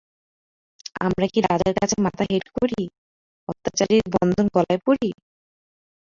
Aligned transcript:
আমরা 1.05 1.25
কি 1.31 1.39
রাজার 1.41 1.73
কাছে 1.79 1.95
মাথা 2.05 2.23
হেঁট 2.29 2.45
করি, 2.57 2.81
অত্যাচারীর 3.49 4.03
বন্ধন 4.15 4.45
গলায় 4.55 4.81
পরি? 4.85 5.09